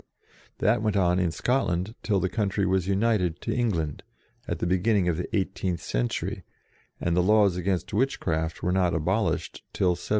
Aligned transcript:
That 0.57 0.81
went 0.81 0.97
on 0.97 1.19
in 1.19 1.29
Scotland 1.29 1.93
till 2.01 2.19
the 2.19 2.27
country 2.27 2.65
was 2.65 2.87
united 2.87 3.39
to 3.41 3.53
England, 3.53 4.01
at 4.47 4.57
the 4.57 4.65
beginning 4.65 5.07
of 5.07 5.15
the 5.15 5.35
eighteenth 5.37 5.79
century, 5.79 6.43
and 6.99 7.15
the 7.15 7.21
laws 7.21 7.55
against 7.55 7.93
witchcraft 7.93 8.63
were 8.63 8.71
not 8.71 8.95
abolished 8.95 9.61
till 9.73 9.89
1736. 9.89 10.09